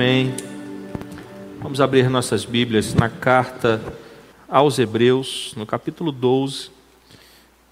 [0.00, 0.32] Amém.
[1.58, 3.82] Vamos abrir nossas Bíblias na carta
[4.48, 6.70] aos Hebreus, no capítulo 12,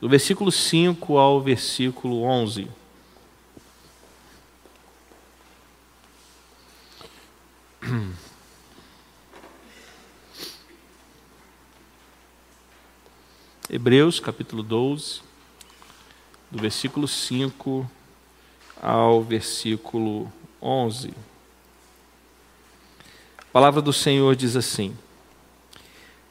[0.00, 2.68] do versículo 5 ao versículo 11.
[13.70, 15.20] Hebreus capítulo 12,
[16.50, 17.88] do versículo 5
[18.82, 20.28] ao versículo
[20.60, 21.14] 11.
[23.56, 24.94] Palavra do Senhor diz assim: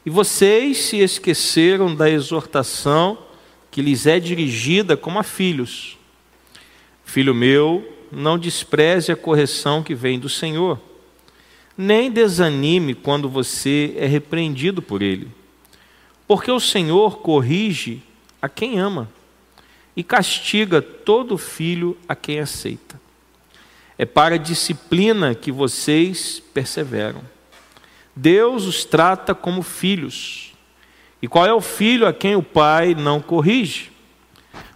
[0.05, 3.17] E vocês se esqueceram da exortação
[3.71, 5.97] que lhes é dirigida como a filhos.
[7.03, 10.79] Filho meu, não despreze a correção que vem do Senhor,
[11.75, 15.27] nem desanime quando você é repreendido por ele
[16.27, 18.03] porque o Senhor corrige
[18.39, 19.09] a quem ama
[19.95, 22.84] e castiga todo filho a quem aceita.
[23.97, 27.21] É para a disciplina que vocês perseveram.
[28.15, 30.53] Deus os trata como filhos.
[31.21, 33.91] E qual é o filho a quem o pai não corrige?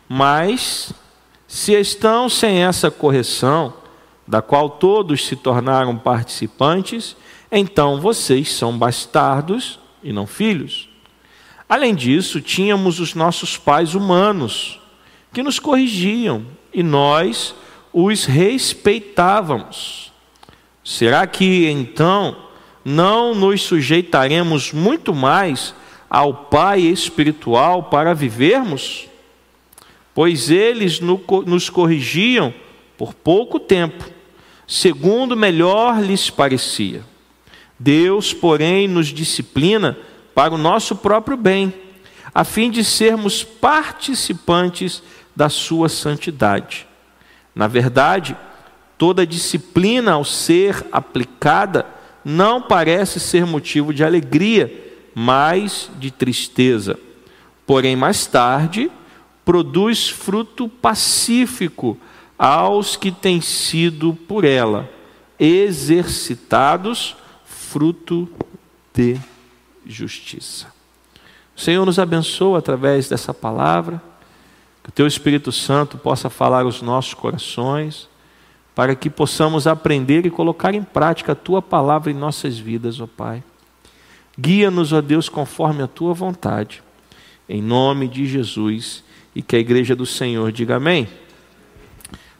[0.08, 0.92] Mas,
[1.48, 3.74] se estão sem essa correção,
[4.28, 7.16] da qual todos se tornaram participantes,
[7.52, 10.90] então vocês são bastardos e não filhos.
[11.68, 14.80] Além disso, tínhamos os nossos pais humanos,
[15.32, 17.54] que nos corrigiam e nós
[17.94, 20.12] os respeitávamos.
[20.84, 22.36] Será que então
[22.84, 25.74] não nos sujeitaremos muito mais
[26.10, 29.08] ao Pai espiritual para vivermos?
[30.14, 32.54] Pois eles nos corrigiam
[32.98, 34.06] por pouco tempo,
[34.68, 37.04] segundo melhor lhes parecia.
[37.78, 39.98] Deus, porém, nos disciplina
[40.36, 41.74] para o nosso próprio bem,
[42.34, 45.02] a fim de sermos participantes
[45.34, 46.89] da sua santidade.
[47.60, 48.38] Na verdade,
[48.98, 51.86] toda disciplina ao ser aplicada
[52.24, 56.98] não parece ser motivo de alegria, mas de tristeza.
[57.68, 58.90] Porém, mais tarde,
[59.44, 61.98] produz fruto pacífico
[62.38, 64.90] aos que têm sido por ela
[65.38, 68.30] exercitados, fruto
[68.94, 69.20] de
[69.86, 70.68] justiça.
[71.54, 74.02] O Senhor nos abençoa através dessa palavra,
[74.84, 78.08] que o Teu Espírito Santo possa falar aos nossos corações,
[78.74, 83.08] para que possamos aprender e colocar em prática a Tua palavra em nossas vidas, ó
[83.08, 83.44] Pai.
[84.38, 86.82] Guia-nos, ó Deus, conforme a Tua vontade,
[87.48, 89.04] em nome de Jesus,
[89.36, 91.08] e que a igreja do Senhor diga amém.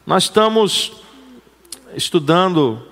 [0.06, 0.92] Nós estamos
[1.94, 2.82] estudando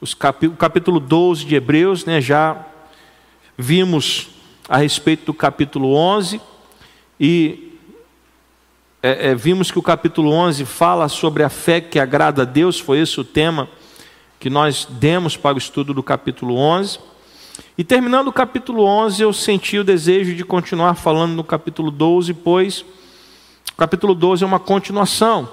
[0.00, 2.66] o capítulo 12 de Hebreus, né, já
[3.56, 4.30] Vimos
[4.68, 6.40] a respeito do capítulo 11
[7.20, 7.73] e
[9.06, 12.80] é, é, vimos que o capítulo 11 fala sobre a fé que agrada a Deus,
[12.80, 13.68] foi esse o tema
[14.40, 16.98] que nós demos para o estudo do capítulo 11.
[17.76, 22.32] E terminando o capítulo 11, eu senti o desejo de continuar falando no capítulo 12,
[22.32, 22.80] pois
[23.74, 25.50] o capítulo 12 é uma continuação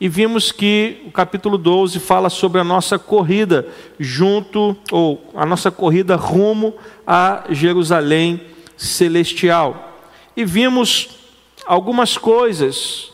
[0.00, 3.66] e vimos que o capítulo 12 fala sobre a nossa corrida
[3.98, 6.74] junto, ou a nossa corrida rumo
[7.04, 8.40] a Jerusalém
[8.76, 9.98] celestial.
[10.36, 11.19] E vimos
[11.66, 13.10] algumas coisas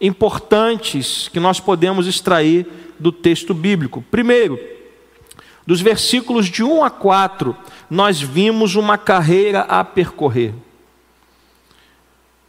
[0.00, 2.66] importantes que nós podemos extrair
[2.98, 4.04] do texto bíblico.
[4.10, 4.58] Primeiro,
[5.66, 7.56] dos versículos de 1 a 4,
[7.88, 10.54] nós vimos uma carreira a percorrer.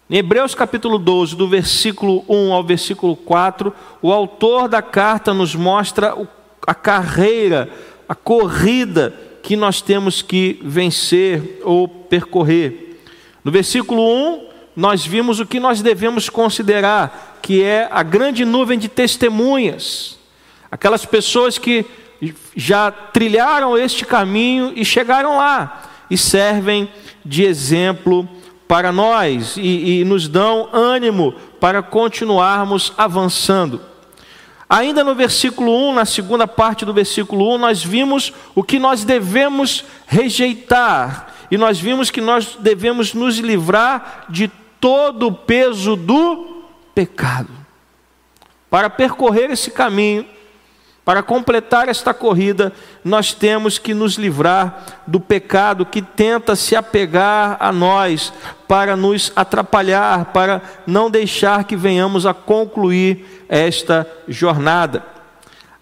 [0.10, 5.56] Em Hebreus capítulo 12, do versículo 1 ao versículo 4, o autor da carta nos
[5.56, 6.14] mostra
[6.68, 7.70] a carreira,
[8.10, 13.00] a corrida que nós temos que vencer ou percorrer.
[13.44, 18.80] No versículo 1, nós vimos o que nós devemos considerar, que é a grande nuvem
[18.80, 20.18] de testemunhas,
[20.72, 21.86] aquelas pessoas que
[22.56, 26.90] já trilharam este caminho e chegaram lá e servem
[27.26, 28.28] de exemplo
[28.68, 33.82] para nós e, e nos dão ânimo para continuarmos avançando.
[34.70, 39.04] Ainda no versículo 1, na segunda parte do versículo 1, nós vimos o que nós
[39.04, 44.50] devemos rejeitar, e nós vimos que nós devemos nos livrar de
[44.82, 47.50] todo o peso do pecado.
[48.70, 50.26] Para percorrer esse caminho,
[51.06, 52.72] para completar esta corrida,
[53.04, 58.32] nós temos que nos livrar do pecado que tenta se apegar a nós,
[58.68, 65.04] para nos atrapalhar, para não deixar que venhamos a concluir esta jornada.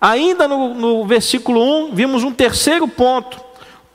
[0.02, 3.40] Ainda no, no versículo 1, vimos um terceiro ponto: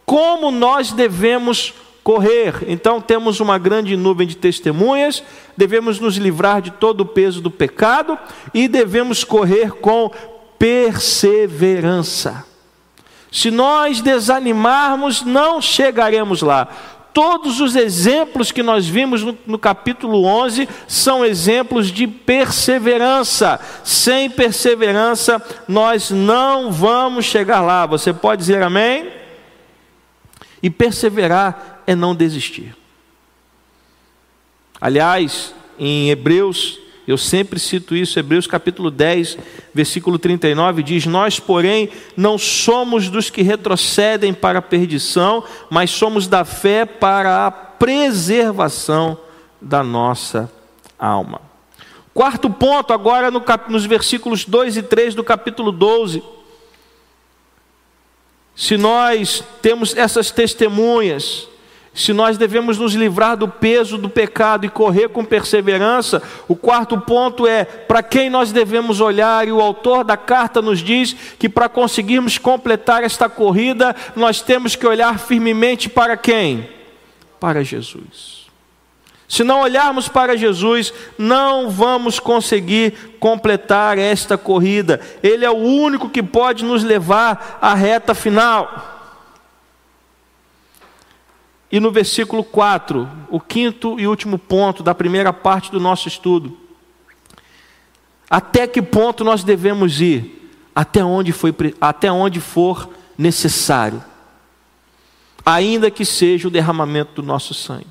[0.04, 1.74] como nós devemos
[2.04, 2.62] correr.
[2.68, 5.24] Então, temos uma grande nuvem de testemunhas,
[5.56, 8.18] devemos nos livrar de todo o peso do pecado
[8.52, 10.10] e devemos correr com
[10.58, 12.44] perseverança.
[13.32, 16.68] Se nós desanimarmos, não chegaremos lá.
[17.12, 23.58] Todos os exemplos que nós vimos no, no, capítulo 11 são exemplos de perseverança.
[23.82, 27.86] Sem perseverança, nós não vamos chegar lá.
[27.86, 29.10] Você pode dizer amém?
[30.62, 32.76] E perseverar é não desistir.
[34.80, 39.36] Aliás, em Hebreus eu sempre cito isso, Hebreus capítulo 10,
[39.74, 46.26] versículo 39 diz: Nós, porém, não somos dos que retrocedem para a perdição, mas somos
[46.26, 49.18] da fé para a preservação
[49.60, 50.50] da nossa
[50.98, 51.42] alma.
[52.14, 53.70] Quarto ponto, agora no cap...
[53.70, 56.22] nos versículos 2 e 3 do capítulo 12.
[58.56, 61.48] Se nós temos essas testemunhas,
[61.94, 67.00] se nós devemos nos livrar do peso do pecado e correr com perseverança, o quarto
[67.00, 71.48] ponto é para quem nós devemos olhar, e o autor da carta nos diz que
[71.48, 76.68] para conseguirmos completar esta corrida, nós temos que olhar firmemente para quem?
[77.38, 78.44] Para Jesus.
[79.28, 85.00] Se não olharmos para Jesus, não vamos conseguir completar esta corrida.
[85.22, 88.93] Ele é o único que pode nos levar à reta final.
[91.70, 96.56] E no versículo 4, o quinto e último ponto da primeira parte do nosso estudo.
[98.28, 100.50] Até que ponto nós devemos ir?
[100.74, 104.02] Até onde, foi, até onde for necessário,
[105.46, 107.86] ainda que seja o derramamento do nosso sangue.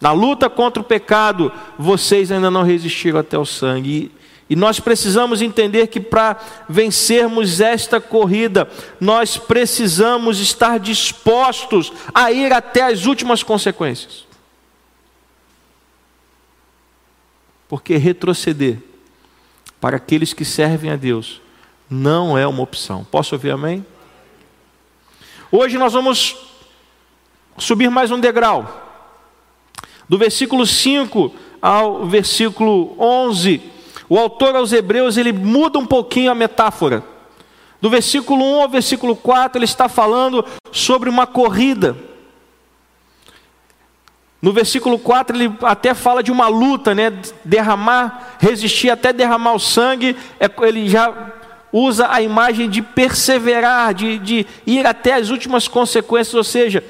[0.00, 3.90] Na luta contra o pecado, vocês ainda não resistiram até o sangue.
[3.90, 6.36] E nós precisamos entender que para
[6.68, 8.68] vencermos esta corrida,
[9.00, 14.24] nós precisamos estar dispostos a ir até as últimas consequências.
[17.68, 18.78] Porque retroceder
[19.80, 21.40] para aqueles que servem a Deus
[21.90, 23.04] não é uma opção.
[23.04, 23.84] Posso ouvir amém?
[25.50, 26.36] Hoje nós vamos
[27.58, 28.84] subir mais um degrau.
[30.08, 33.75] Do versículo 5 ao versículo 11
[34.08, 37.02] o autor aos Hebreus ele muda um pouquinho a metáfora.
[37.80, 41.96] Do versículo 1 ao versículo 4, ele está falando sobre uma corrida.
[44.40, 47.12] No versículo 4, ele até fala de uma luta, né?
[47.44, 50.16] Derramar, resistir até derramar o sangue.
[50.38, 51.32] É, ele já
[51.72, 56.82] usa a imagem de perseverar, de, de ir até as últimas consequências, ou seja,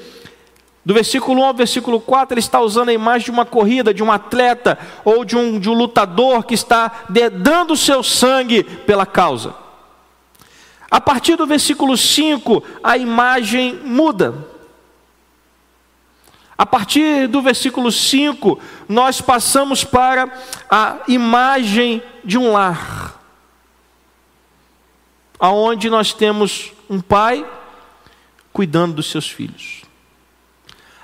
[0.87, 4.01] do versículo 1 ao versículo 4, ele está usando a imagem de uma corrida, de
[4.01, 7.03] um atleta ou de um, de um lutador que está
[7.33, 9.53] dando o seu sangue pela causa.
[10.89, 14.47] A partir do versículo 5, a imagem muda.
[16.57, 18.57] A partir do versículo 5,
[18.87, 20.31] nós passamos para
[20.71, 23.21] a imagem de um lar,
[25.37, 27.45] aonde nós temos um pai
[28.53, 29.86] cuidando dos seus filhos.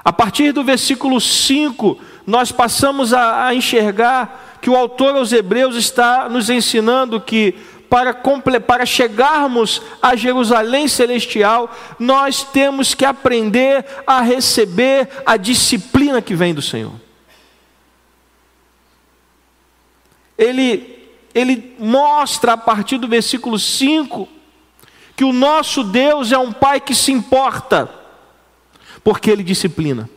[0.03, 1.97] A partir do versículo 5,
[2.27, 7.55] nós passamos a, a enxergar que o autor aos Hebreus está nos ensinando que
[7.89, 8.13] para,
[8.59, 16.53] para chegarmos a Jerusalém celestial, nós temos que aprender a receber a disciplina que vem
[16.53, 16.93] do Senhor.
[20.38, 24.27] Ele, ele mostra a partir do versículo 5
[25.15, 28.02] que o nosso Deus é um Pai que se importa
[29.03, 30.10] porque ele disciplina.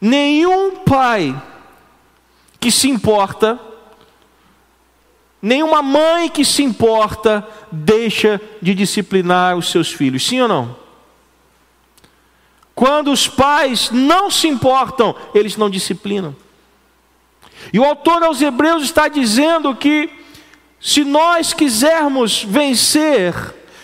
[0.00, 1.40] Nenhum pai
[2.58, 3.58] que se importa,
[5.42, 10.76] nenhuma mãe que se importa, deixa de disciplinar os seus filhos, sim ou não?
[12.74, 16.34] Quando os pais não se importam, eles não disciplinam.
[17.72, 20.08] E o autor aos Hebreus está dizendo que,
[20.80, 23.34] se nós quisermos vencer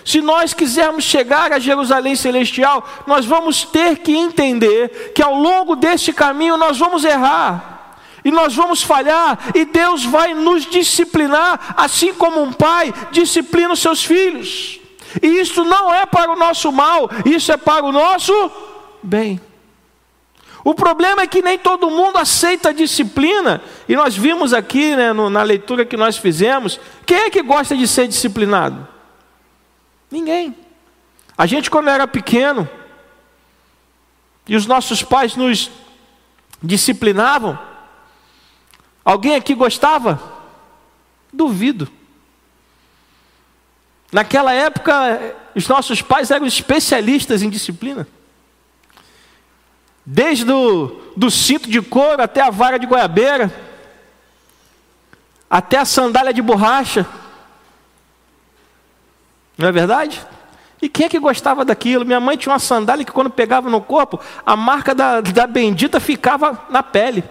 [0.06, 5.75] se nós quisermos chegar a Jerusalém celestial, nós vamos ter que entender que ao longo
[5.75, 7.96] deste caminho nós vamos errar.
[8.25, 13.80] E nós vamos falhar, e Deus vai nos disciplinar, assim como um pai disciplina os
[13.80, 14.78] seus filhos.
[15.20, 18.32] E isso não é para o nosso mal, isso é para o nosso
[19.02, 19.40] bem.
[20.62, 25.12] O problema é que nem todo mundo aceita a disciplina, e nós vimos aqui né,
[25.12, 28.94] no, na leitura que nós fizemos, quem é que gosta de ser disciplinado?
[30.10, 30.56] Ninguém.
[31.36, 32.68] A gente, quando era pequeno,
[34.46, 35.70] e os nossos pais nos
[36.62, 37.58] disciplinavam,
[39.04, 40.20] alguém aqui gostava?
[41.32, 41.88] Duvido.
[44.12, 48.06] Naquela época, os nossos pais eram especialistas em disciplina.
[50.04, 53.52] Desde do cinto de couro até a vara de goiabeira.
[55.50, 57.06] até a sandália de borracha.
[59.56, 60.25] Não é verdade?
[60.80, 62.04] E quem é que gostava daquilo?
[62.04, 65.98] Minha mãe tinha uma sandália que quando pegava no corpo, a marca da, da bendita
[65.98, 67.25] ficava na pele.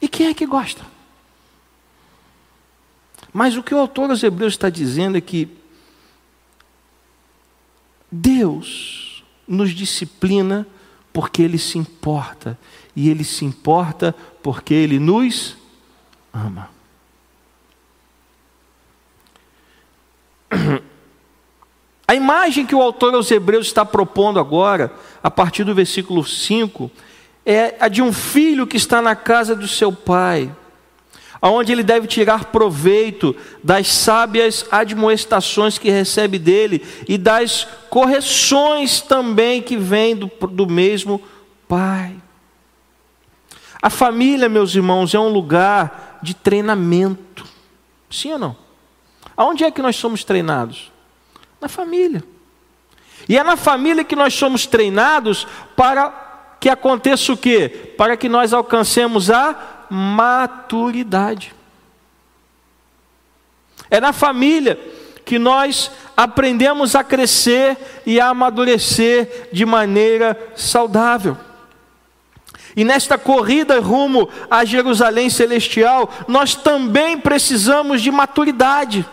[0.00, 0.84] E quem é que gosta?
[3.32, 5.48] Mas o que o autor aos Hebreus está dizendo é que
[8.10, 10.66] Deus nos disciplina
[11.12, 12.58] porque Ele se importa,
[12.94, 15.56] e Ele se importa porque Ele nos
[16.32, 16.70] ama.
[22.30, 26.88] Imagem que o autor aos Hebreus está propondo agora, a partir do versículo 5,
[27.44, 30.54] é a de um filho que está na casa do seu pai,
[31.42, 33.34] aonde ele deve tirar proveito
[33.64, 41.20] das sábias admoestações que recebe dele e das correções também que vêm do, do mesmo
[41.66, 42.14] pai.
[43.82, 47.44] A família, meus irmãos, é um lugar de treinamento.
[48.08, 48.56] Sim ou não?
[49.36, 50.89] Aonde é que nós somos treinados?
[51.60, 52.24] Na família.
[53.28, 57.94] E é na família que nós somos treinados para que aconteça o quê?
[57.96, 61.54] Para que nós alcancemos a maturidade.
[63.90, 64.78] É na família
[65.24, 71.36] que nós aprendemos a crescer e a amadurecer de maneira saudável.
[72.76, 79.04] E nesta corrida rumo a Jerusalém celestial, nós também precisamos de maturidade.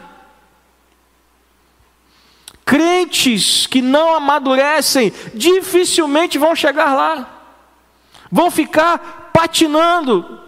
[2.68, 7.38] Crentes que não amadurecem dificilmente vão chegar lá
[8.32, 10.40] vão ficar patinando,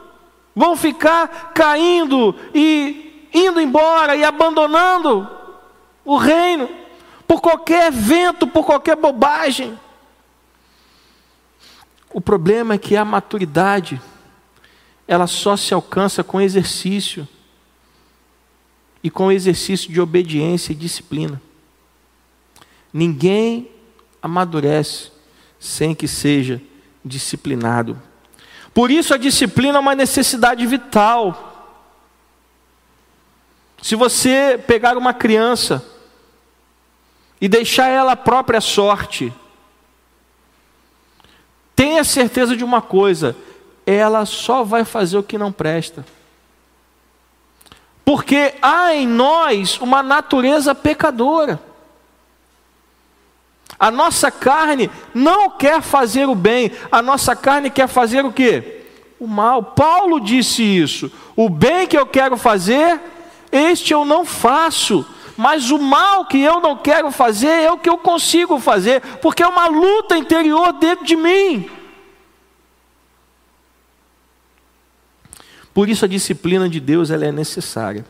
[0.56, 5.28] vão ficar caindo e indo embora e abandonando
[6.04, 6.70] o reino
[7.28, 9.80] por qualquer vento, por qualquer bobagem.
[12.12, 14.02] O problema é que a maturidade
[15.08, 17.28] ela só se alcança com exercício
[19.04, 21.42] e com exercício de obediência e disciplina.
[22.92, 23.70] Ninguém
[24.22, 25.12] amadurece
[25.60, 26.62] sem que seja
[27.04, 28.02] disciplinado.
[28.74, 31.46] Por isso a disciplina é uma necessidade vital.
[33.82, 35.86] Se você pegar uma criança
[37.40, 39.34] e deixar ela à própria sorte,
[41.76, 43.36] tenha certeza de uma coisa:
[43.86, 46.06] ela só vai fazer o que não presta.
[48.04, 51.69] Porque há em nós uma natureza pecadora.
[53.80, 58.82] A nossa carne não quer fazer o bem, a nossa carne quer fazer o quê?
[59.18, 59.64] O mal.
[59.64, 61.12] Paulo disse isso.
[61.36, 63.00] O bem que eu quero fazer,
[63.52, 65.06] este eu não faço.
[65.38, 69.42] Mas o mal que eu não quero fazer é o que eu consigo fazer, porque
[69.42, 71.70] é uma luta interior dentro de mim.
[75.74, 78.06] Por isso a disciplina de Deus ela é necessária.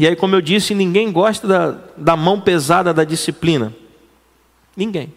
[0.00, 3.70] E aí, como eu disse, ninguém gosta da, da mão pesada da disciplina.
[4.74, 5.12] Ninguém.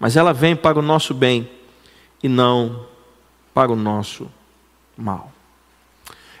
[0.00, 1.50] Mas ela vem para o nosso bem
[2.22, 2.86] e não
[3.52, 4.26] para o nosso
[4.96, 5.30] mal.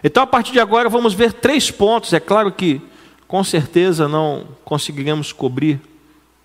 [0.02, 2.14] Então, a partir de agora, vamos ver três pontos.
[2.14, 2.80] É claro que,
[3.28, 5.78] com certeza, não conseguiremos cobrir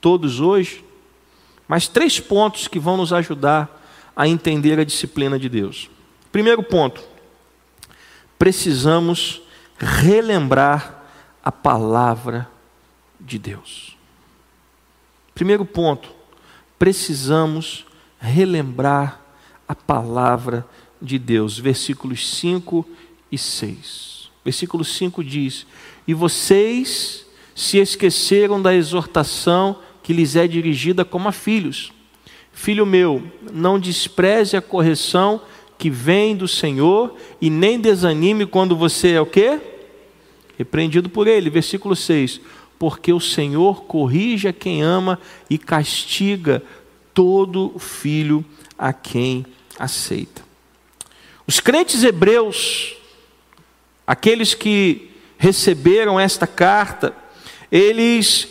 [0.02, 0.84] todos hoje,
[1.66, 3.82] mas três pontos que vão nos ajudar
[4.14, 5.90] a entender a disciplina de Deus.
[6.30, 7.02] Primeiro ponto:
[8.38, 9.44] precisamos
[9.80, 11.04] relembrar
[11.44, 12.50] a palavra
[13.20, 13.98] de Deus.
[15.34, 16.10] Primeiro ponto,
[16.78, 17.86] precisamos
[18.20, 19.22] relembrar
[19.68, 20.68] a palavra
[21.02, 22.86] de Deus, versículos 5
[23.32, 24.30] e 6.
[24.44, 25.66] Versículo 5 diz:
[26.08, 31.94] E vocês se esqueceram da exortação que lhes é dirigida como a filhos.
[32.52, 35.42] Filho meu, não despreze a correção
[35.80, 39.60] que vem do Senhor e nem desanime quando você é o quê?
[40.58, 41.50] Repreendido por ele.
[41.50, 42.42] Versículo 6.
[42.78, 45.18] Porque o Senhor corrige a quem ama
[45.50, 46.62] e castiga
[47.14, 48.44] todo filho
[48.78, 49.46] a quem
[49.80, 50.44] aceita.
[51.48, 52.98] Os crentes hebreus,
[54.06, 57.16] aqueles que receberam esta carta,
[57.72, 58.50] eles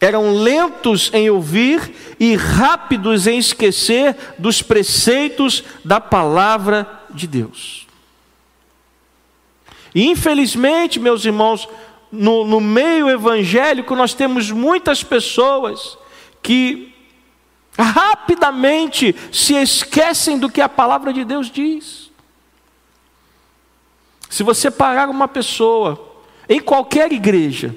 [0.00, 7.86] eram lentos em ouvir e rápidos em esquecer dos preceitos da palavra de Deus.
[9.94, 11.68] E infelizmente, meus irmãos,
[12.10, 15.96] no, no meio evangélico nós temos muitas pessoas
[16.42, 16.92] que
[17.78, 22.10] rapidamente se esquecem do que a palavra de Deus diz.
[24.28, 26.12] Se você parar uma pessoa
[26.48, 27.74] em qualquer igreja,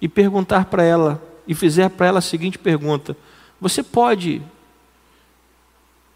[0.00, 3.16] e perguntar para ela, e fizer para ela a seguinte pergunta:
[3.60, 4.42] Você pode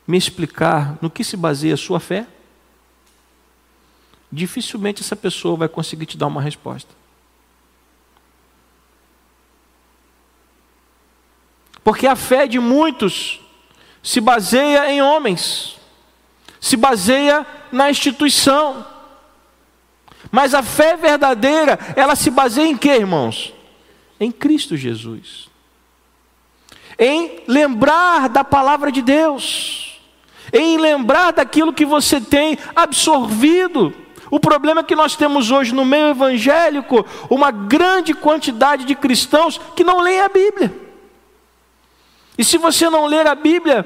[0.07, 2.27] me explicar no que se baseia a sua fé?
[4.31, 6.95] Dificilmente essa pessoa vai conseguir te dar uma resposta.
[11.83, 13.41] Porque a fé de muitos
[14.03, 15.79] se baseia em homens,
[16.61, 18.87] se baseia na instituição.
[20.31, 23.53] Mas a fé verdadeira, ela se baseia em quê, irmãos?
[24.21, 25.49] Em Cristo Jesus.
[26.99, 29.99] Em lembrar da palavra de Deus,
[30.53, 33.95] em lembrar daquilo que você tem absorvido.
[34.31, 39.59] O problema é que nós temos hoje no meio evangélico uma grande quantidade de cristãos
[39.75, 40.73] que não leem a Bíblia.
[42.37, 43.85] E se você não ler a Bíblia,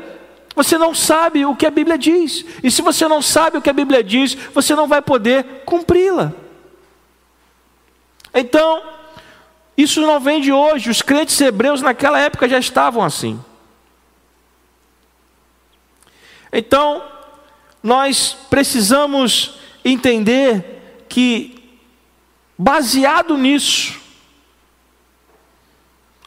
[0.54, 2.44] você não sabe o que a Bíblia diz.
[2.62, 6.32] E se você não sabe o que a Bíblia diz, você não vai poder cumpri-la.
[8.32, 8.82] Então,
[9.76, 10.90] isso não vem de hoje.
[10.90, 13.42] Os crentes hebreus naquela época já estavam assim.
[16.52, 17.02] Então,
[17.82, 21.78] nós precisamos entender que,
[22.56, 24.00] baseado nisso,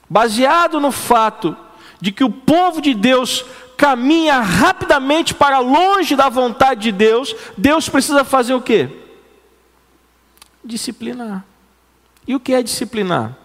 [0.10, 1.56] baseado no fato
[2.00, 3.46] de que o povo de Deus
[3.78, 8.90] caminha rapidamente para longe da vontade de Deus, Deus precisa fazer o quê?
[10.64, 11.46] Disciplinar.
[12.28, 13.36] E o que é disciplinar?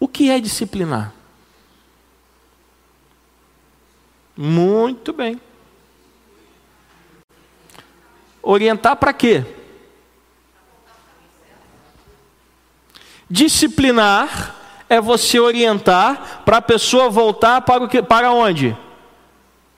[0.00, 1.12] O que é disciplinar?
[4.36, 5.40] Muito bem.
[8.42, 9.44] Orientar para quê?
[13.30, 14.56] Disciplinar
[14.88, 18.76] é você orientar para a pessoa voltar para, o que, para onde?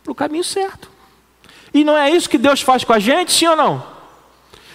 [0.03, 0.91] Para o caminho certo.
[1.73, 3.96] E não é isso que Deus faz com a gente, sim ou não?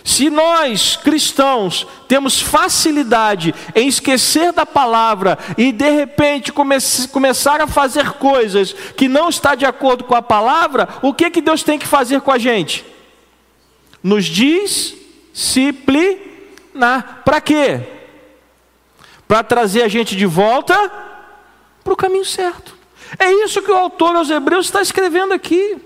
[0.04, 6.76] Se nós, cristãos, temos facilidade em esquecer da palavra e de repente come
[7.12, 11.42] começar a fazer coisas que não está de acordo com a palavra, o que, que
[11.42, 12.86] Deus tem que fazer com a gente?
[14.04, 17.22] Nos disciplinar.
[17.24, 17.82] Para quê?
[19.32, 20.76] para trazer a gente de volta
[21.82, 22.76] para o caminho certo.
[23.18, 25.78] É isso que o autor aos Hebreus está escrevendo aqui.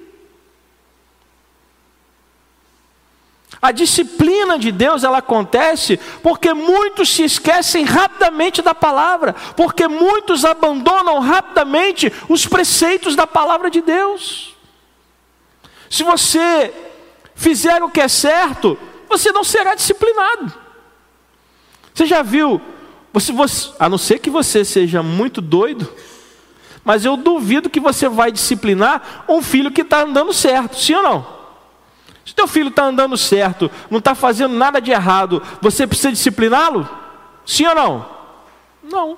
[3.65, 10.45] A disciplina de Deus ela acontece porque muitos se esquecem rapidamente da palavra, porque muitos
[10.45, 14.55] abandonam rapidamente os preceitos da palavra de Deus.
[15.89, 16.71] Se você
[17.33, 18.77] fizer o que é certo,
[19.09, 20.53] você não será disciplinado.
[21.91, 22.61] Você já viu
[23.11, 25.91] você, você, a não ser que você seja muito doido,
[26.83, 31.01] mas eu duvido que você vai disciplinar um filho que está andando certo, sim ou
[31.01, 31.34] não?
[32.25, 36.89] Se teu filho está andando certo, não está fazendo nada de errado, você precisa discipliná-lo?
[37.45, 38.05] Sim ou não?
[38.83, 39.17] Não.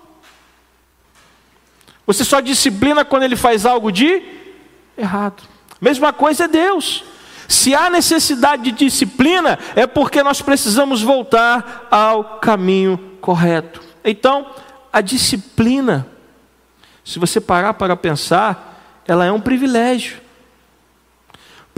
[2.06, 4.22] Você só disciplina quando ele faz algo de
[4.98, 5.44] errado.
[5.80, 7.04] Mesma coisa é Deus.
[7.48, 13.82] Se há necessidade de disciplina, é porque nós precisamos voltar ao caminho correto.
[14.04, 14.48] Então,
[14.92, 16.08] a disciplina,
[17.06, 20.27] se você parar para pensar, ela é um privilégio.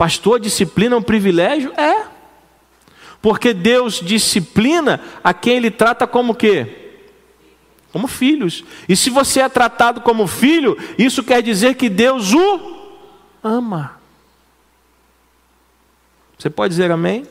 [0.00, 1.74] Pastor, disciplina é um privilégio?
[1.78, 2.06] É.
[3.20, 6.94] Porque Deus disciplina a quem ele trata como quê?
[7.92, 8.64] Como filhos.
[8.88, 12.94] E se você é tratado como filho, isso quer dizer que Deus o
[13.42, 14.00] ama.
[16.38, 17.28] Você pode dizer amém?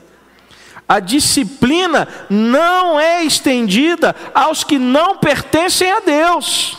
[0.88, 6.78] A disciplina não é estendida aos que não pertencem a Deus.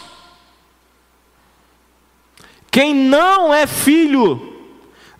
[2.71, 4.50] Quem não é filho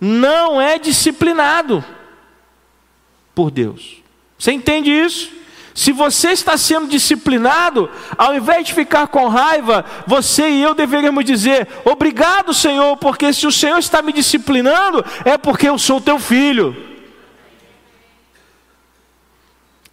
[0.01, 1.85] não é disciplinado
[3.35, 4.03] por Deus.
[4.39, 5.31] Você entende isso?
[5.75, 11.25] Se você está sendo disciplinado, ao invés de ficar com raiva, você e eu deveríamos
[11.25, 16.19] dizer: Obrigado, Senhor, porque se o Senhor está me disciplinando, é porque eu sou teu
[16.19, 16.90] filho.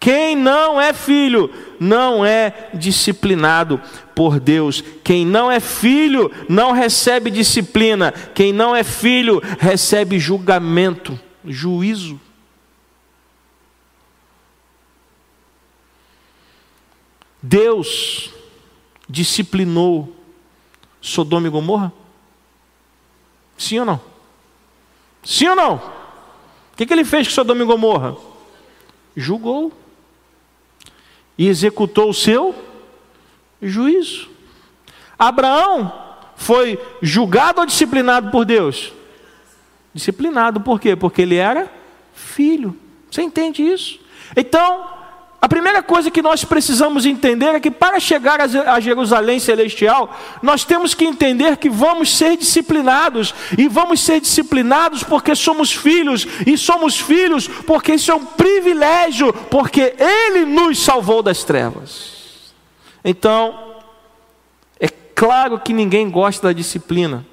[0.08, 3.78] Quem não é filho não é disciplinado
[4.14, 4.82] por Deus.
[5.04, 8.10] Quem não é filho não recebe disciplina.
[8.10, 12.18] Quem não é filho recebe julgamento, juízo.
[17.42, 18.30] Deus
[19.06, 20.16] disciplinou
[21.02, 21.92] Sodoma e Gomorra?
[23.58, 24.00] Sim ou não?
[25.22, 25.74] Sim ou não?
[25.74, 28.16] O que, que ele fez com Sodoma e Gomorra?
[29.14, 29.70] Julgou
[31.38, 32.54] e executou o seu
[33.62, 34.28] juízo.
[35.18, 35.92] Abraão
[36.36, 38.92] foi julgado ou disciplinado por Deus?
[39.94, 40.94] Disciplinado, por quê?
[40.96, 41.72] Porque ele era
[42.12, 42.76] filho.
[43.10, 43.98] Você entende isso?
[44.36, 44.97] Então,
[45.40, 50.64] a primeira coisa que nós precisamos entender é que para chegar a Jerusalém celestial, nós
[50.64, 56.58] temos que entender que vamos ser disciplinados, e vamos ser disciplinados porque somos filhos, e
[56.58, 62.52] somos filhos porque isso é um privilégio, porque Ele nos salvou das trevas.
[63.04, 63.76] Então,
[64.80, 67.24] é claro que ninguém gosta da disciplina,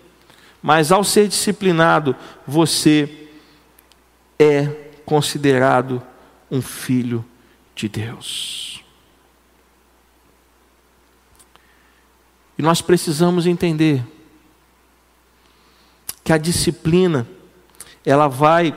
[0.61, 2.15] mas ao ser disciplinado,
[2.45, 3.29] você
[4.37, 4.69] é
[5.07, 6.03] considerado
[6.51, 7.25] um filho
[7.75, 8.83] de Deus.
[12.57, 14.03] E nós precisamos entender
[16.23, 17.27] que a disciplina
[18.05, 18.73] ela vai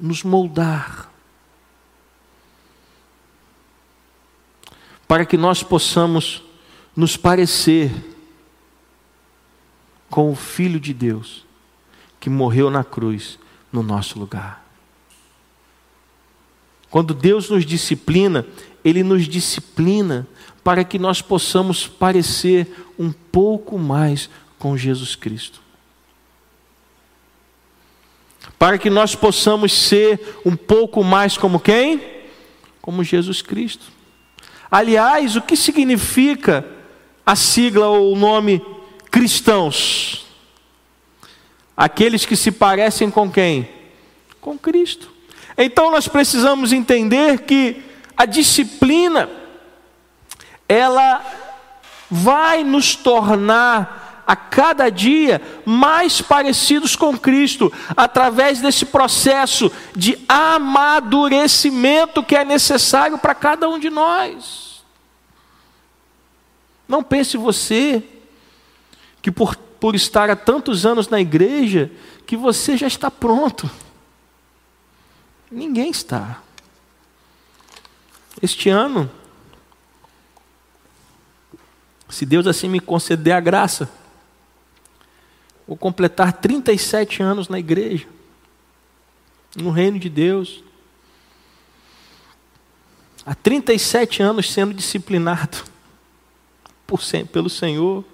[0.00, 1.10] nos moldar
[5.06, 6.42] para que nós possamos
[6.94, 7.92] nos parecer
[10.10, 11.46] com o filho de Deus
[12.20, 13.38] que morreu na cruz
[13.72, 14.67] no nosso lugar.
[16.90, 18.46] Quando Deus nos disciplina,
[18.84, 20.26] Ele nos disciplina
[20.64, 25.60] para que nós possamos parecer um pouco mais com Jesus Cristo.
[28.58, 32.02] Para que nós possamos ser um pouco mais como quem?
[32.82, 33.86] Como Jesus Cristo.
[34.70, 36.66] Aliás, o que significa
[37.24, 38.60] a sigla ou o nome
[39.10, 40.26] cristãos?
[41.76, 43.68] Aqueles que se parecem com quem?
[44.40, 45.17] Com Cristo.
[45.58, 47.82] Então nós precisamos entender que
[48.16, 49.28] a disciplina
[50.68, 51.24] ela
[52.08, 62.22] vai nos tornar a cada dia mais parecidos com Cristo, através desse processo de amadurecimento
[62.22, 64.84] que é necessário para cada um de nós.
[66.86, 68.02] Não pense você
[69.20, 71.90] que por, por estar há tantos anos na igreja,
[72.26, 73.68] que você já está pronto.
[75.50, 76.42] Ninguém está.
[78.40, 79.10] Este ano,
[82.08, 83.90] se Deus assim me conceder a graça,
[85.66, 88.06] vou completar 37 anos na igreja,
[89.56, 90.62] no reino de Deus.
[93.24, 95.64] Há 37 anos sendo disciplinado
[96.86, 97.00] por,
[97.32, 98.04] pelo Senhor.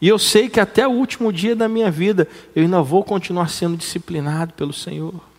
[0.00, 3.48] E eu sei que até o último dia da minha vida eu ainda vou continuar
[3.48, 5.31] sendo disciplinado pelo Senhor.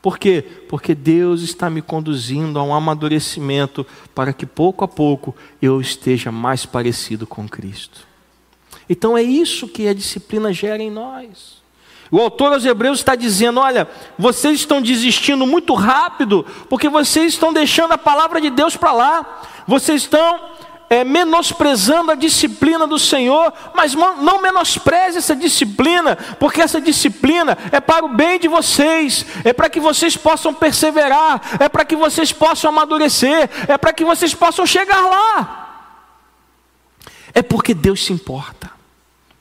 [0.00, 0.44] Por quê?
[0.68, 6.30] Porque Deus está me conduzindo a um amadurecimento para que pouco a pouco eu esteja
[6.30, 8.06] mais parecido com Cristo.
[8.88, 11.58] Então é isso que a disciplina gera em nós.
[12.10, 17.52] O autor aos Hebreus está dizendo: olha, vocês estão desistindo muito rápido, porque vocês estão
[17.52, 20.47] deixando a palavra de Deus para lá, vocês estão
[20.90, 27.80] é, menosprezando a disciplina do Senhor, mas não menospreze essa disciplina, porque essa disciplina é
[27.80, 32.32] para o bem de vocês, é para que vocês possam perseverar, é para que vocês
[32.32, 35.64] possam amadurecer, é para que vocês possam chegar lá.
[37.34, 38.70] É porque Deus se importa.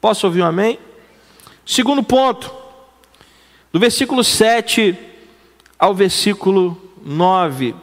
[0.02, 0.78] Posso ouvir um amém?
[1.66, 2.54] Segundo ponto,
[3.72, 4.98] do versículo 7
[5.80, 7.76] ao versículo 9,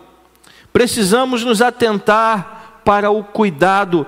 [0.73, 2.54] precisamos nos atentar
[2.85, 4.07] para o cuidado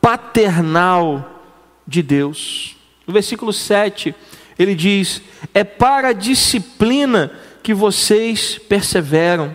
[0.00, 1.42] paternal
[1.86, 2.76] de Deus.
[3.06, 4.14] No versículo 7,
[4.58, 5.22] ele diz:
[5.54, 9.54] É para a disciplina que vocês perseveram.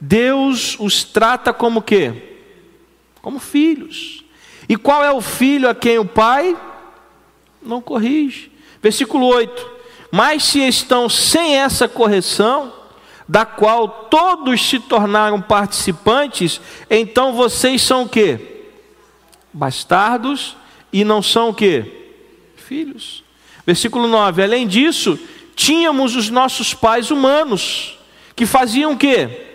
[0.00, 2.36] Deus os trata como quê?
[3.20, 4.24] Como filhos.
[4.68, 6.56] E qual é o filho a quem o pai
[7.62, 8.52] não corrige?
[8.82, 9.70] Versículo 8:
[10.10, 12.72] Mas se estão sem essa correção,
[13.28, 18.64] da qual todos se tornaram participantes, então vocês são o quê?
[19.52, 20.56] Bastardos
[20.90, 22.08] e não são o quê?
[22.56, 23.22] Filhos.
[23.66, 24.42] Versículo 9.
[24.42, 25.18] Além disso,
[25.54, 27.98] tínhamos os nossos pais humanos,
[28.34, 29.46] que faziam o quê?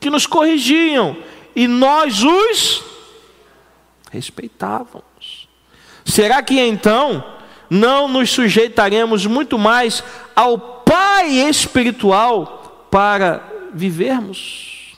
[0.00, 1.18] Que nos corrigiam,
[1.54, 2.82] e nós os
[4.10, 5.48] respeitávamos.
[6.04, 7.22] Será que então
[7.68, 10.02] não nos sujeitaremos muito mais
[10.34, 12.59] ao Pai espiritual
[12.90, 14.96] para vivermos.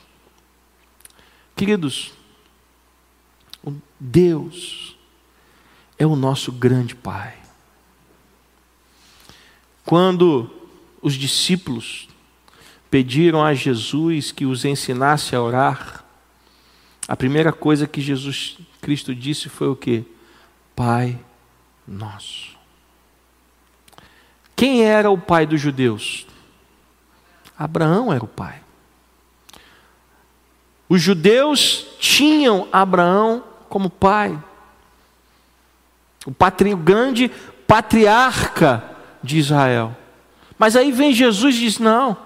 [1.55, 2.11] Queridos,
[3.99, 4.97] Deus
[5.97, 7.37] é o nosso grande Pai.
[9.85, 10.49] Quando
[11.01, 12.07] os discípulos
[12.89, 16.03] pediram a Jesus que os ensinasse a orar,
[17.07, 20.05] a primeira coisa que Jesus Cristo disse foi o que?
[20.75, 21.19] Pai
[21.87, 22.57] nosso.
[24.55, 26.25] Quem era o pai dos judeus?
[27.63, 28.61] Abraão era o pai.
[30.89, 34.37] Os judeus tinham Abraão como pai.
[36.25, 37.31] O, patri, o grande
[37.65, 38.83] patriarca
[39.23, 39.95] de Israel.
[40.59, 42.17] Mas aí vem Jesus e diz: não.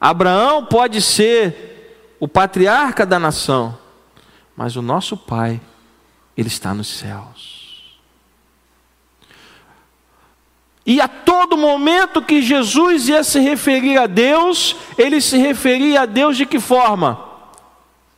[0.00, 3.78] Abraão pode ser o patriarca da nação,
[4.56, 5.60] mas o nosso pai,
[6.36, 7.53] ele está nos céus.
[10.86, 16.06] E a todo momento que Jesus ia se referir a Deus, ele se referia a
[16.06, 17.26] Deus de que forma?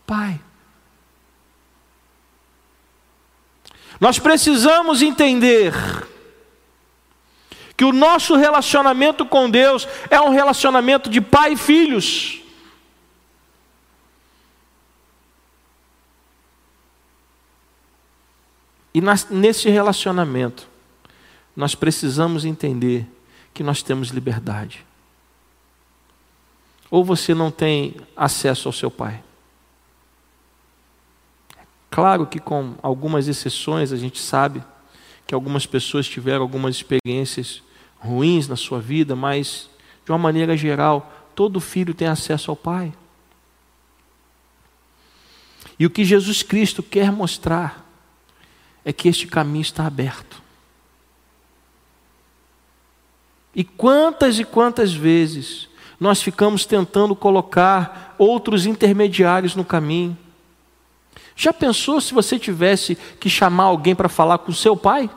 [0.05, 0.41] Pai.
[4.01, 5.73] Nós precisamos entender
[7.77, 12.43] que o nosso relacionamento com Deus é um relacionamento de pai e filhos.
[18.93, 19.01] E
[19.31, 20.67] nesse relacionamento,
[21.57, 23.07] nós precisamos entender
[23.55, 24.85] que nós temos liberdade.
[26.91, 29.25] Ou você não tem acesso ao seu pai.
[31.91, 34.63] Claro que, com algumas exceções, a gente sabe
[35.27, 37.63] que algumas pessoas tiveram algumas experiências
[37.99, 39.71] ruins na sua vida, mas,
[40.05, 42.93] de uma maneira geral, todo filho tem acesso ao pai.
[45.79, 47.85] E o que Jesus Cristo quer mostrar
[48.85, 50.46] é que este caminho está aberto.
[53.57, 55.67] E quantas e quantas vezes
[55.99, 60.17] nós ficamos tentando colocar outros intermediários no caminho.
[61.35, 65.09] Já pensou se você tivesse que chamar alguém para falar com seu pai?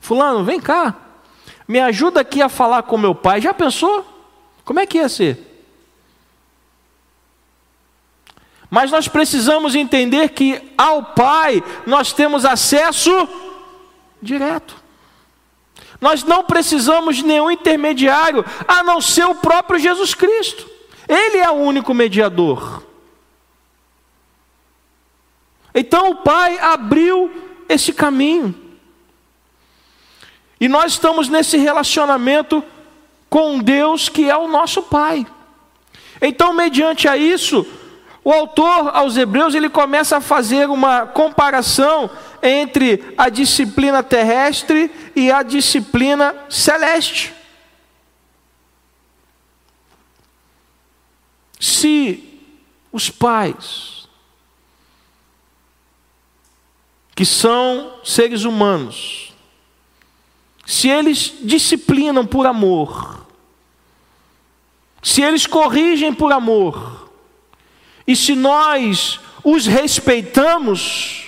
[0.00, 0.96] Fulano, vem cá,
[1.68, 3.40] me ajuda aqui a falar com meu pai.
[3.40, 4.04] Já pensou?
[4.64, 5.48] Como é que ia ser?
[8.68, 13.10] Mas nós precisamos entender que ao Pai nós temos acesso
[14.20, 14.87] direto.
[16.00, 20.68] Nós não precisamos de nenhum intermediário, a não ser o próprio Jesus Cristo.
[21.08, 22.82] Ele é o único mediador.
[25.74, 27.30] Então o Pai abriu
[27.68, 28.54] esse caminho.
[30.60, 32.62] E nós estamos nesse relacionamento
[33.28, 35.26] com Deus que é o nosso Pai.
[36.20, 37.66] Então, mediante a isso,
[38.28, 42.10] o autor aos Hebreus ele começa a fazer uma comparação
[42.42, 47.32] entre a disciplina terrestre e a disciplina celeste.
[51.58, 52.42] Se
[52.92, 54.06] os pais,
[57.14, 59.32] que são seres humanos,
[60.66, 63.26] se eles disciplinam por amor,
[65.02, 67.07] se eles corrigem por amor,
[68.08, 71.26] e se nós os respeitamos,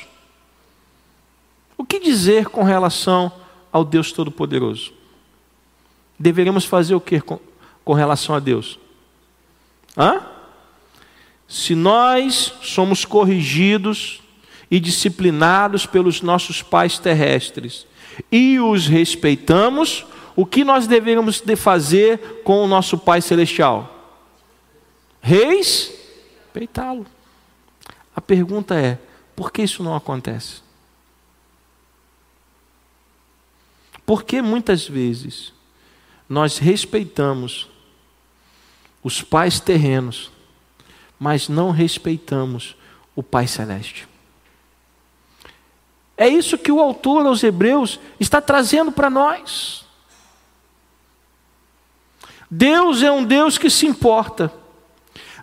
[1.76, 3.30] o que dizer com relação
[3.70, 4.94] ao Deus Todo-Poderoso?
[6.18, 7.38] Deveríamos fazer o que com,
[7.84, 8.78] com relação a Deus?
[9.94, 10.22] Hã?
[11.46, 14.22] Se nós somos corrigidos
[14.70, 17.86] e disciplinados pelos nossos pais terrestres
[18.32, 24.16] e os respeitamos, o que nós deveríamos de fazer com o nosso Pai Celestial?
[26.50, 27.06] Respeitá-lo.
[28.14, 28.98] A pergunta é:
[29.36, 30.62] por que isso não acontece?
[34.04, 35.52] Porque muitas vezes
[36.28, 37.68] nós respeitamos
[39.02, 40.32] os pais terrenos,
[41.18, 42.76] mas não respeitamos
[43.14, 44.08] o Pai Celeste.
[46.16, 49.86] É isso que o autor aos Hebreus está trazendo para nós.
[52.50, 54.52] Deus é um Deus que se importa.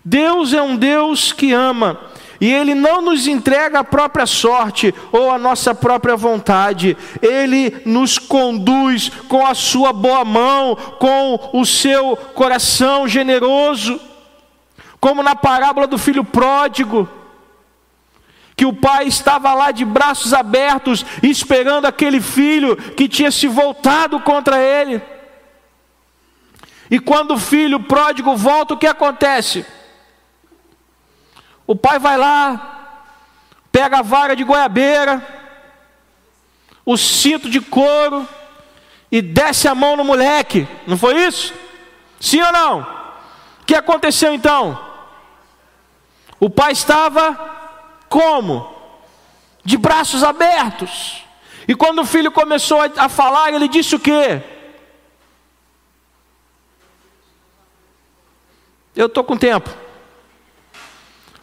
[0.08, 2.00] Deus é um Deus que ama.
[2.40, 8.16] E Ele não nos entrega a própria sorte ou a nossa própria vontade, Ele nos
[8.16, 14.00] conduz com a Sua boa mão, com o seu coração generoso,
[14.98, 17.06] como na parábola do filho pródigo,
[18.56, 24.18] que o pai estava lá de braços abertos, esperando aquele filho que tinha se voltado
[24.20, 25.02] contra ele.
[26.90, 29.66] E quando o filho pródigo volta, o que acontece?
[31.68, 33.02] O pai vai lá,
[33.70, 35.22] pega a vara de goiabeira,
[36.82, 38.26] o cinto de couro
[39.12, 40.66] e desce a mão no moleque.
[40.86, 41.52] Não foi isso?
[42.18, 42.80] Sim ou não?
[43.60, 44.82] O que aconteceu então?
[46.40, 47.38] O pai estava
[48.08, 48.74] como?
[49.62, 51.22] De braços abertos.
[51.68, 54.40] E quando o filho começou a falar, ele disse o quê?
[58.96, 59.87] Eu estou com tempo.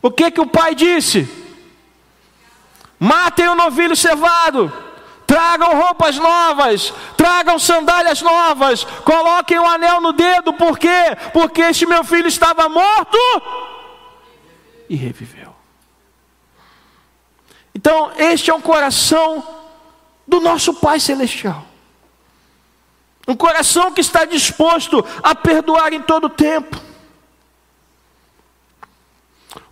[0.06, 1.28] O que que o pai disse?
[3.00, 4.72] Matem o novilho cevado,
[5.26, 11.18] tragam roupas novas, tragam sandálias novas, coloquem um anel no dedo, por quê?
[11.34, 13.18] Porque este meu filho estava morto
[14.88, 15.56] e reviveu.
[17.74, 19.44] Então, este é o coração
[20.28, 21.65] do nosso Pai Celestial.
[23.28, 26.85] Um coração que está disposto a perdoar em todo tempo.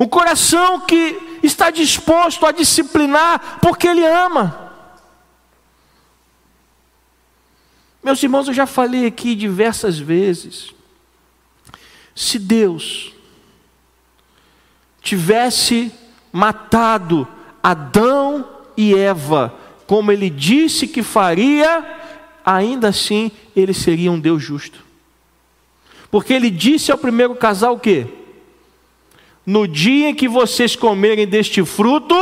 [0.04, 4.70] Um coração que está disposto a disciplinar porque ele ama.
[8.04, 10.74] Meus irmãos, eu já falei aqui diversas vezes.
[12.14, 13.14] Se Deus
[15.02, 15.90] tivesse
[16.34, 17.26] matado
[17.64, 21.82] Adão e Eva, como ele disse que faria,
[22.46, 24.84] ainda assim ele seria um Deus justo.
[26.12, 28.06] Porque ele disse ao primeiro casal o quê?
[29.46, 32.16] No dia em que vocês comerem deste fruto,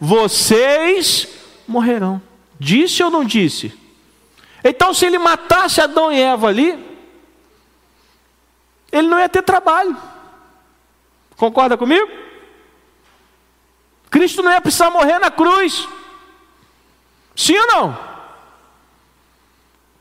[0.00, 1.28] vocês
[1.66, 2.20] morrerão.
[2.58, 3.72] Disse ou não disse?
[4.62, 6.84] Então, se ele matasse Adão e Eva ali,
[8.90, 9.96] ele não ia ter trabalho.
[11.36, 12.08] Concorda comigo?
[14.10, 15.88] Cristo não ia precisar morrer na cruz.
[17.34, 17.98] Sim ou não?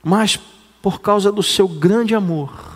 [0.02, 0.40] Mas,
[0.82, 2.75] por causa do seu grande amor,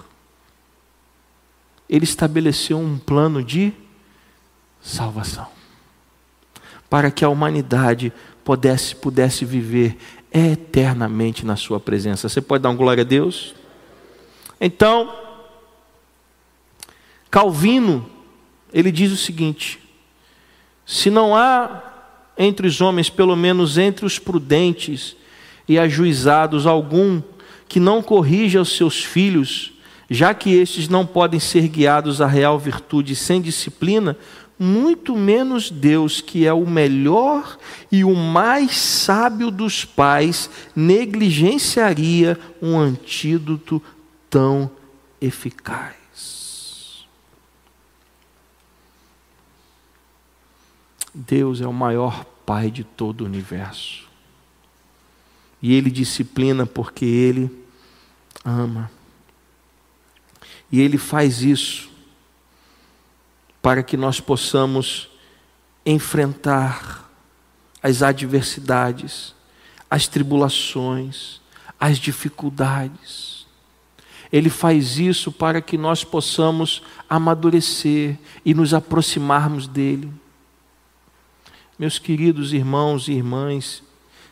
[1.90, 3.74] ele estabeleceu um plano de
[4.82, 5.48] salvação
[6.90, 8.12] para que a humanidade
[8.44, 9.98] pudesse, pudesse viver
[10.32, 12.30] eternamente na Sua presença.
[12.30, 13.54] Você pode dar um glória a Deus?
[14.60, 15.14] Então,
[17.30, 18.10] Calvino,
[18.74, 19.80] ele diz o seguinte:
[20.86, 21.84] se não há
[22.38, 25.16] entre os homens, pelo menos entre os prudentes
[25.68, 27.22] e ajuizados, algum
[27.68, 29.74] que não corrija os seus filhos,
[30.10, 34.18] já que estes não podem ser guiados à real virtude sem disciplina,
[34.58, 37.58] muito menos Deus, que é o melhor
[37.90, 43.82] e o mais sábio dos pais, negligenciaria um antídoto
[44.30, 44.70] tão
[45.22, 45.96] eficaz.
[51.14, 54.10] Deus é o maior Pai de todo o universo.
[55.62, 57.52] E Ele disciplina porque Ele
[58.44, 58.90] ama.
[60.72, 61.90] E Ele faz isso
[63.62, 65.10] para que nós possamos
[65.86, 67.10] enfrentar
[67.82, 69.34] as adversidades,
[69.90, 71.42] as tribulações,
[71.80, 73.48] as dificuldades.
[74.32, 80.12] Ele faz isso para que nós possamos amadurecer e nos aproximarmos dele.
[81.80, 83.82] Meus queridos irmãos e irmãs,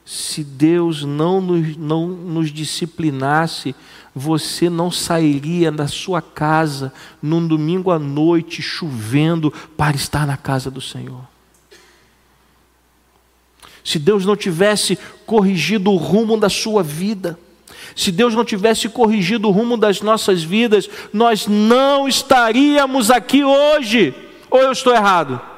[0.09, 3.75] se Deus não nos, não nos disciplinasse,
[4.15, 10.71] você não sairia da sua casa num domingo à noite, chovendo, para estar na casa
[10.71, 11.27] do Senhor.
[13.83, 17.37] Se Deus não tivesse corrigido o rumo da sua vida,
[17.93, 24.15] se Deus não tivesse corrigido o rumo das nossas vidas, nós não estaríamos aqui hoje.
[24.49, 25.56] Ou eu estou errado?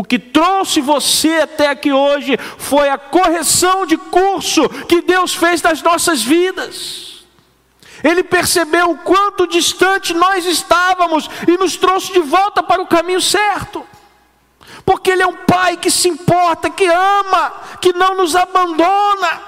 [0.00, 5.60] O que trouxe você até aqui hoje foi a correção de curso que Deus fez
[5.60, 7.26] das nossas vidas.
[8.02, 13.20] Ele percebeu o quanto distante nós estávamos e nos trouxe de volta para o caminho
[13.20, 13.86] certo.
[14.86, 19.42] Porque Ele é um Pai que se importa, que ama, que não nos abandona.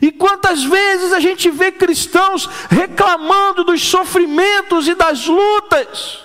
[0.00, 6.24] E quantas vezes a gente vê cristãos reclamando dos sofrimentos e das lutas,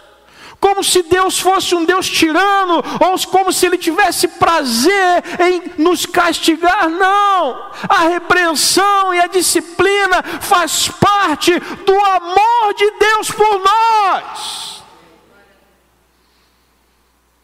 [0.60, 6.06] como se Deus fosse um Deus tirano, ou como se Ele tivesse prazer em nos
[6.06, 6.90] castigar.
[6.90, 7.72] Não!
[7.88, 14.80] A repreensão e a disciplina faz parte do amor de Deus por nós.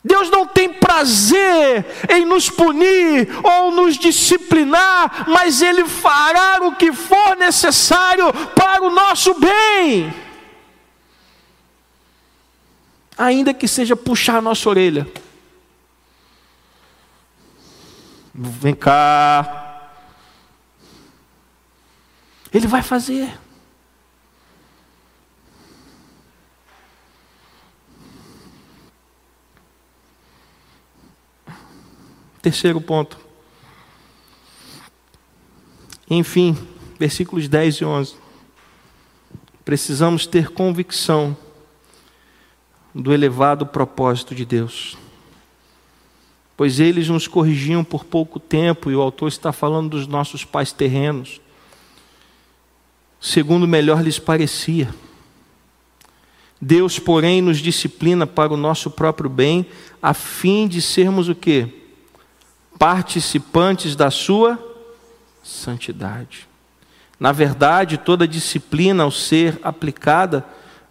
[0.03, 6.91] Deus não tem prazer em nos punir ou nos disciplinar, mas Ele fará o que
[6.91, 10.24] for necessário para o nosso bem
[13.17, 15.07] ainda que seja puxar a nossa orelha.
[18.33, 19.91] Vem cá.
[22.51, 23.37] Ele vai fazer.
[32.41, 33.17] Terceiro ponto.
[36.09, 36.55] Enfim,
[36.99, 38.15] versículos 10 e 11.
[39.63, 41.35] Precisamos ter convicção
[42.95, 44.97] do elevado propósito de Deus.
[46.55, 50.71] Pois eles nos corrigiam por pouco tempo, e o autor está falando dos nossos pais
[50.71, 51.41] terrenos,
[53.19, 54.95] segundo melhor lhes parecia.
[56.61, 59.65] Deus, porém, nos disciplina para o nosso próprio bem,
[60.01, 61.67] a fim de sermos o quê?
[62.79, 64.57] Participantes da sua
[65.43, 66.47] santidade.
[67.19, 70.45] Na verdade, toda disciplina ao ser aplicada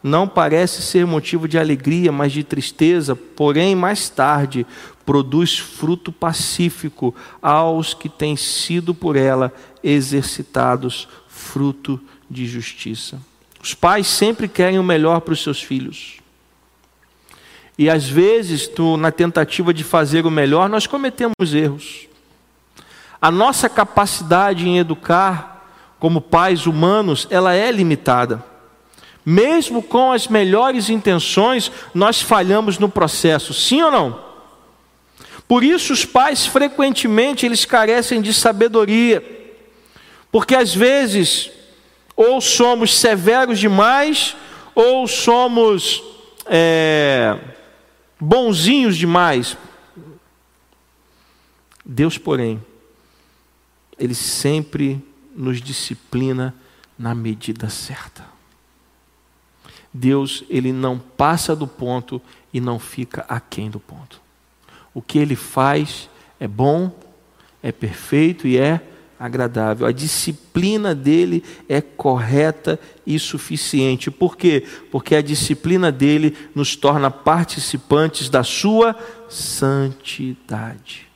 [0.05, 4.67] não parece ser motivo de alegria, mas de tristeza, porém, mais tarde,
[5.07, 9.51] produz fruto pacífico aos que têm sido por ela
[9.83, 11.99] exercitados, fruto
[12.29, 13.19] de justiça.
[13.63, 16.19] Os pais sempre querem o melhor para os seus filhos.
[17.79, 22.09] E às vezes, tu, na tentativa de fazer o melhor, nós cometemos erros.
[23.23, 25.67] A nossa capacidade em educar,
[25.99, 28.53] como pais humanos, ela é limitada.
[29.25, 34.25] Mesmo com as melhores intenções, nós falhamos no processo, sim ou não?
[35.49, 39.23] Por isso os pais frequentemente eles carecem de sabedoria.
[40.31, 41.51] Porque às vezes
[42.17, 44.37] ou somos severos demais,
[44.75, 46.03] ou somos
[46.47, 47.39] é,
[48.21, 49.57] bonzinhos demais.
[51.85, 52.65] Deus, porém,
[53.99, 55.05] Ele sempre
[55.35, 56.55] nos disciplina
[56.99, 58.34] na medida certa.
[59.95, 62.21] Deus, Ele não passa do ponto
[62.53, 64.21] e não fica aquém do ponto.
[64.93, 66.91] O que Ele faz é bom,
[67.63, 68.81] é perfeito e é
[69.19, 69.87] agradável.
[69.87, 74.11] A disciplina dele é correta e suficiente.
[74.11, 74.67] Por quê?
[74.91, 78.97] Porque a disciplina dele nos torna participantes da sua
[79.29, 81.14] santidade.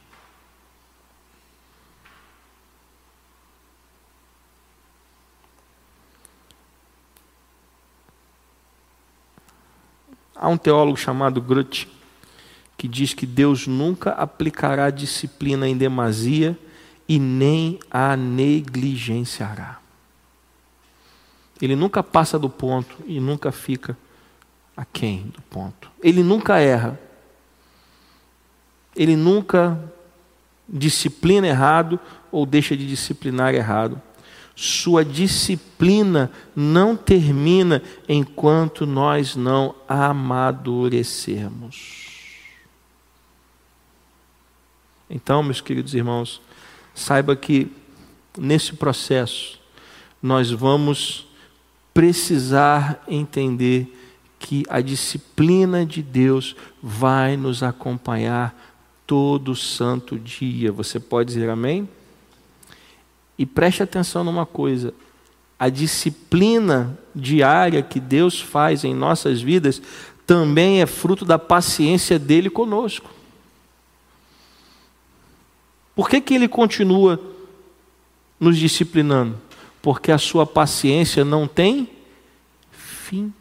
[10.40, 11.88] Há um teólogo chamado Grut
[12.76, 16.56] que diz que Deus nunca aplicará disciplina em demasia
[17.08, 19.80] e nem a negligenciará.
[21.60, 23.98] Ele nunca passa do ponto e nunca fica
[24.76, 25.90] aquém do ponto.
[26.00, 26.98] Ele nunca erra.
[28.94, 29.76] Ele nunca
[30.68, 31.98] disciplina errado
[32.30, 34.00] ou deixa de disciplinar errado.
[34.60, 42.08] Sua disciplina não termina enquanto nós não amadurecermos.
[45.08, 46.42] Então, meus queridos irmãos,
[46.92, 47.70] saiba que
[48.36, 49.60] nesse processo
[50.20, 51.28] nós vamos
[51.94, 53.96] precisar entender
[54.40, 58.74] que a disciplina de Deus vai nos acompanhar
[59.06, 60.72] todo santo dia.
[60.72, 61.88] Você pode dizer amém?
[63.38, 64.92] E preste atenção numa coisa:
[65.58, 69.80] a disciplina diária que Deus faz em nossas vidas
[70.26, 73.08] também é fruto da paciência dele conosco.
[75.94, 77.20] Por que, que ele continua
[78.38, 79.40] nos disciplinando?
[79.80, 81.88] Porque a sua paciência não tem
[82.70, 83.32] fim.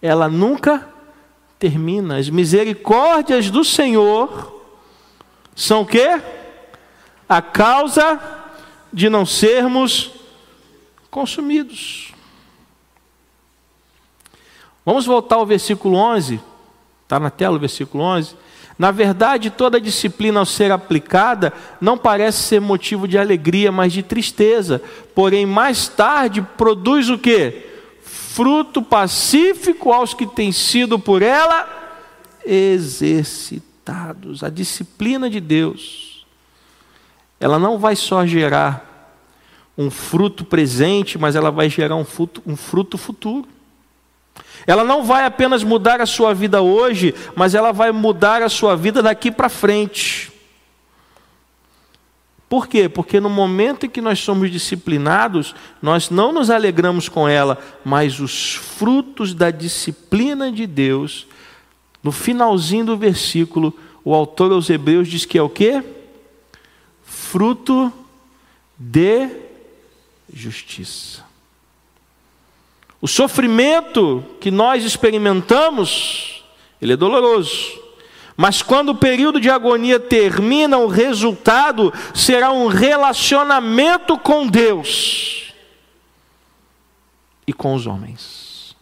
[0.00, 0.88] Ela nunca
[1.58, 2.16] termina.
[2.16, 4.64] As misericórdias do Senhor
[5.54, 6.20] são o quê?
[7.28, 8.33] A causa
[8.94, 10.12] de não sermos
[11.10, 12.14] consumidos.
[14.86, 16.40] Vamos voltar ao versículo 11.
[17.02, 18.36] Está na tela o versículo 11.
[18.78, 24.02] Na verdade, toda disciplina ao ser aplicada não parece ser motivo de alegria, mas de
[24.02, 24.80] tristeza.
[25.14, 27.66] Porém, mais tarde produz o que?
[28.02, 31.68] Fruto pacífico aos que têm sido por ela
[32.44, 33.64] exercitados.
[34.42, 36.03] A disciplina de Deus,
[37.44, 39.20] ela não vai só gerar
[39.76, 43.46] um fruto presente, mas ela vai gerar um fruto, um fruto futuro.
[44.66, 48.74] Ela não vai apenas mudar a sua vida hoje, mas ela vai mudar a sua
[48.74, 50.32] vida daqui para frente.
[52.48, 52.88] Por quê?
[52.88, 58.20] Porque no momento em que nós somos disciplinados, nós não nos alegramos com ela, mas
[58.20, 61.26] os frutos da disciplina de Deus,
[62.02, 65.84] no finalzinho do versículo, o autor aos Hebreus diz que é o quê?
[67.04, 67.92] Fruto
[68.78, 69.28] de
[70.32, 71.24] justiça.
[73.00, 76.42] O sofrimento que nós experimentamos,
[76.80, 77.82] ele é doloroso.
[78.36, 85.52] Mas quando o período de agonia termina, o resultado será um relacionamento com Deus
[87.46, 88.74] e com os homens.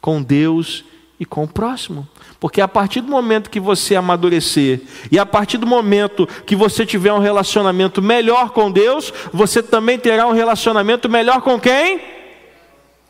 [0.00, 0.84] Com Deus
[1.20, 2.08] e com o próximo.
[2.42, 4.80] Porque a partir do momento que você amadurecer
[5.12, 9.96] e a partir do momento que você tiver um relacionamento melhor com Deus, você também
[9.96, 12.00] terá um relacionamento melhor com quem?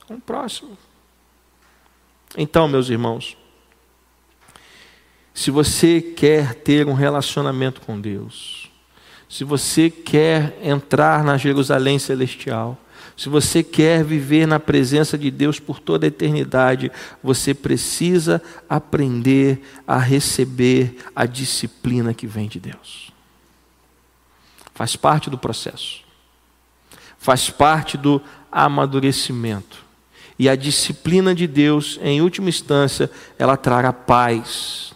[0.07, 0.77] com o próximo.
[2.37, 3.35] Então, meus irmãos,
[5.33, 8.71] se você quer ter um relacionamento com Deus,
[9.31, 12.79] se você quer entrar na Jerusalém celestial,
[13.17, 16.91] se você quer viver na presença de Deus por toda a eternidade,
[17.23, 23.13] você precisa aprender a receber a disciplina que vem de Deus.
[24.75, 26.03] Faz parte do processo,
[27.19, 29.83] faz parte do amadurecimento.
[30.39, 34.93] E a disciplina de Deus, em última instância, ela trará paz.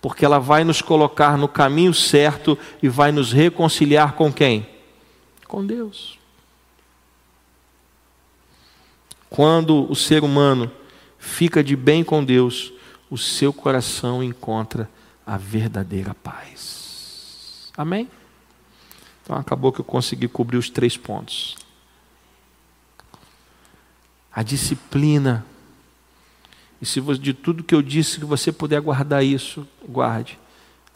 [0.00, 4.68] Porque ela vai nos colocar no caminho certo e vai nos reconciliar com quem?
[5.46, 6.18] Com Deus.
[9.30, 10.70] Quando o ser humano
[11.18, 12.72] fica de bem com Deus,
[13.10, 14.88] o seu coração encontra
[15.26, 17.70] a verdadeira paz.
[17.76, 18.08] Amém?
[19.22, 21.56] Então acabou que eu consegui cobrir os três pontos.
[24.32, 25.44] A disciplina.
[26.80, 30.38] E se de tudo que eu disse, que você puder guardar isso, guarde.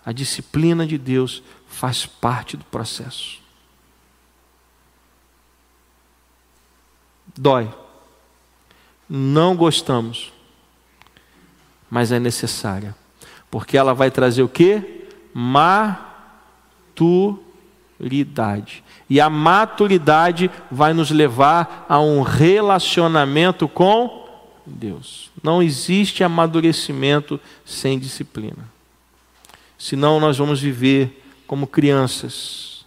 [0.04, 3.40] A disciplina de Deus faz parte do processo.
[7.36, 7.81] Dói.
[9.14, 10.32] Não gostamos.
[11.90, 12.96] Mas é necessária.
[13.50, 15.04] Porque ela vai trazer o que?
[15.34, 16.02] Maturidade.
[19.10, 24.26] E a maturidade vai nos levar a um relacionamento com
[24.64, 25.30] Deus.
[25.42, 28.66] Não existe amadurecimento sem disciplina.
[29.76, 32.86] Senão nós vamos viver como crianças,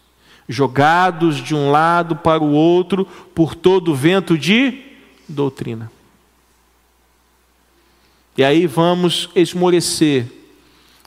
[0.49, 3.05] jogados de um lado para o outro
[3.36, 4.82] por todo o vento de
[5.30, 5.91] doutrina.
[8.38, 10.25] E aí vamos esmorecer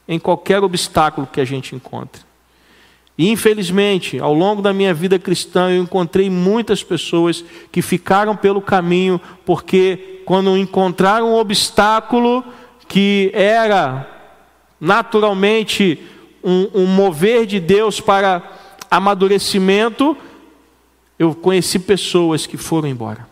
[0.06, 2.22] em qualquer obstáculo que a gente encontre.
[3.18, 8.62] E infelizmente, ao longo da minha vida cristã, eu encontrei muitas pessoas que ficaram pelo
[8.62, 12.44] caminho porque, quando encontraram um obstáculo
[12.86, 14.08] que era
[14.80, 16.00] naturalmente
[16.42, 18.42] um, um mover de Deus para
[18.88, 20.16] amadurecimento,
[21.18, 23.28] eu conheci pessoas que foram embora,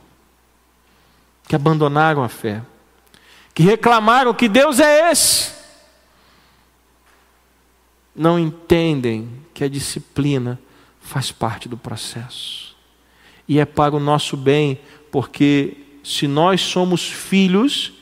[1.46, 2.60] que abandonaram a fé,
[3.56, 5.50] que reclamaram que Deus é esse,
[8.14, 10.60] não entendem que a disciplina
[11.00, 12.76] faz parte do processo.
[13.48, 14.78] E é para o nosso bem,
[15.10, 17.94] porque se nós somos filhos,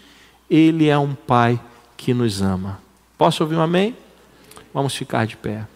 [0.51, 1.61] Ele é um Pai
[1.97, 2.83] que nos ama.
[3.17, 3.97] Posso ouvir um amém?
[4.73, 5.69] Vamos ficar de pé.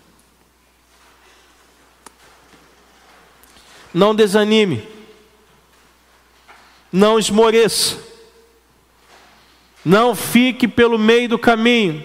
[3.94, 4.82] Não desanime.
[6.90, 8.07] Não esmoreça.
[9.84, 12.04] Não fique pelo meio do caminho.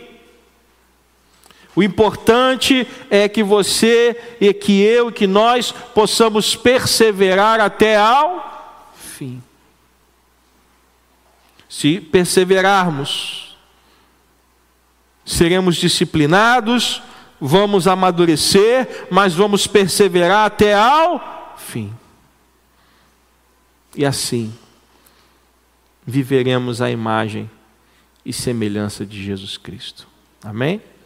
[1.75, 8.93] O importante é que você e que eu e que nós possamos perseverar até ao
[8.95, 9.41] fim.
[11.67, 13.57] Se perseverarmos,
[15.25, 17.01] seremos disciplinados,
[17.41, 21.91] vamos amadurecer, mas vamos perseverar até ao fim.
[23.95, 24.53] E assim,
[26.05, 27.49] viveremos a imagem
[28.25, 30.07] e semelhança de Jesus Cristo.
[30.43, 30.81] Amém?